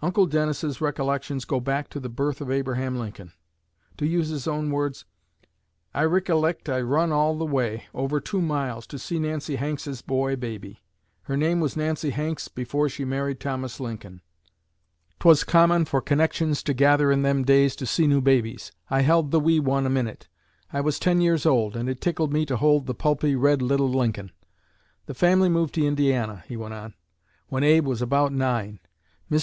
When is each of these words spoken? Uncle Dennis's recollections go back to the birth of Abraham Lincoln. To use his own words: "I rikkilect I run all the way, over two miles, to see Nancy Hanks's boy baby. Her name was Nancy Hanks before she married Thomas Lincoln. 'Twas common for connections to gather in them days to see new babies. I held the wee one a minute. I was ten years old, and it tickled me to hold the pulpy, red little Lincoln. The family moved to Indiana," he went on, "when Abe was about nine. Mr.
Uncle 0.00 0.26
Dennis's 0.26 0.80
recollections 0.80 1.44
go 1.44 1.60
back 1.60 1.88
to 1.90 2.00
the 2.00 2.08
birth 2.08 2.40
of 2.40 2.50
Abraham 2.50 2.98
Lincoln. 2.98 3.32
To 3.96 4.04
use 4.04 4.26
his 4.28 4.48
own 4.48 4.72
words: 4.72 5.04
"I 5.94 6.02
rikkilect 6.02 6.68
I 6.68 6.80
run 6.80 7.12
all 7.12 7.38
the 7.38 7.44
way, 7.46 7.84
over 7.94 8.18
two 8.18 8.40
miles, 8.42 8.88
to 8.88 8.98
see 8.98 9.20
Nancy 9.20 9.54
Hanks's 9.54 10.02
boy 10.02 10.34
baby. 10.34 10.80
Her 11.26 11.36
name 11.36 11.60
was 11.60 11.76
Nancy 11.76 12.10
Hanks 12.10 12.48
before 12.48 12.88
she 12.88 13.04
married 13.04 13.38
Thomas 13.38 13.78
Lincoln. 13.78 14.20
'Twas 15.20 15.44
common 15.44 15.84
for 15.84 16.00
connections 16.02 16.64
to 16.64 16.74
gather 16.74 17.12
in 17.12 17.22
them 17.22 17.44
days 17.44 17.76
to 17.76 17.86
see 17.86 18.08
new 18.08 18.20
babies. 18.20 18.72
I 18.90 19.02
held 19.02 19.30
the 19.30 19.38
wee 19.38 19.60
one 19.60 19.86
a 19.86 19.88
minute. 19.90 20.26
I 20.72 20.80
was 20.80 20.98
ten 20.98 21.20
years 21.20 21.46
old, 21.46 21.76
and 21.76 21.88
it 21.88 22.00
tickled 22.00 22.32
me 22.32 22.44
to 22.46 22.56
hold 22.56 22.86
the 22.86 22.94
pulpy, 22.96 23.36
red 23.36 23.62
little 23.62 23.90
Lincoln. 23.92 24.32
The 25.06 25.14
family 25.14 25.48
moved 25.48 25.74
to 25.74 25.86
Indiana," 25.86 26.42
he 26.48 26.56
went 26.56 26.74
on, 26.74 26.94
"when 27.48 27.62
Abe 27.62 27.86
was 27.86 28.02
about 28.02 28.32
nine. 28.32 28.80
Mr. 29.30 29.40